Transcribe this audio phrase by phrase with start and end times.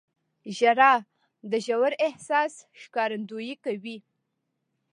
[0.57, 0.93] •ژړا
[1.51, 3.97] د ژور احساس ښکارندویي کوي.